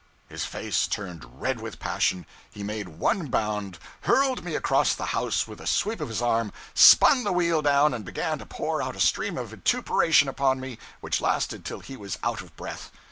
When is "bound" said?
3.27-3.77